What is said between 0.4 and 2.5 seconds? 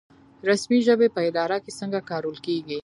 رسمي ژبې په اداره کې څنګه کارول